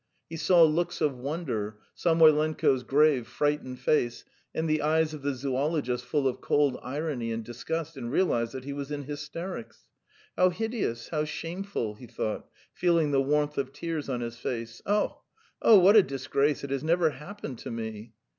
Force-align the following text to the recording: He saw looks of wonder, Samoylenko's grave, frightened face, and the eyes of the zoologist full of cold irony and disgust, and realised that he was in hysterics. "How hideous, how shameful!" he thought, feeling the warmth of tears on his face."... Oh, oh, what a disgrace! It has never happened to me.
He 0.31 0.35
saw 0.37 0.63
looks 0.63 0.99
of 0.99 1.15
wonder, 1.15 1.77
Samoylenko's 1.93 2.81
grave, 2.81 3.27
frightened 3.27 3.79
face, 3.81 4.25
and 4.51 4.67
the 4.67 4.81
eyes 4.81 5.13
of 5.13 5.21
the 5.21 5.35
zoologist 5.35 6.05
full 6.05 6.27
of 6.27 6.41
cold 6.41 6.79
irony 6.81 7.31
and 7.31 7.43
disgust, 7.45 7.95
and 7.95 8.11
realised 8.11 8.53
that 8.53 8.63
he 8.63 8.73
was 8.73 8.89
in 8.89 9.03
hysterics. 9.03 9.85
"How 10.35 10.49
hideous, 10.49 11.09
how 11.09 11.25
shameful!" 11.25 11.93
he 11.93 12.07
thought, 12.07 12.47
feeling 12.73 13.11
the 13.11 13.21
warmth 13.21 13.59
of 13.59 13.71
tears 13.73 14.09
on 14.09 14.21
his 14.21 14.39
face."... 14.39 14.81
Oh, 14.87 15.21
oh, 15.61 15.77
what 15.77 15.95
a 15.95 16.01
disgrace! 16.01 16.63
It 16.63 16.71
has 16.71 16.83
never 16.83 17.11
happened 17.11 17.59
to 17.59 17.69
me. 17.69 18.13